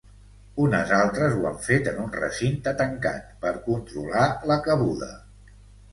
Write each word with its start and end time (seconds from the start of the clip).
Unes 0.61 0.93
altres 0.99 1.35
ho 1.35 1.43
han 1.49 1.59
fet 1.67 1.91
en 1.93 2.01
un 2.05 2.09
recinte 2.17 2.73
tancat 2.81 3.31
per 3.45 3.55
controlar 3.69 4.27
la 4.53 4.59
cabuda. 4.69 5.13